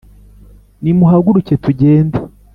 [0.81, 2.17] Nimuhaguruke, tugende